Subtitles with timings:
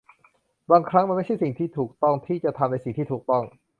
[0.71, 3.43] บางครั้งมันไม่ใช่สิ่งที่ถูกต้องที่จะทำในสิ่งที่ถูกต้อง